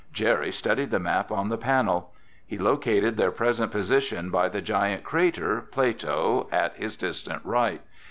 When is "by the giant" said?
4.31-5.03